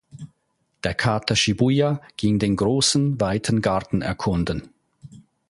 Der 0.83 0.95
Kater 0.95 1.35
Shibuya 1.35 2.01
ging 2.17 2.39
den 2.39 2.55
großen 2.55 3.21
weiten 3.21 3.61
Garten 3.61 4.01
erkunden. 4.01 4.69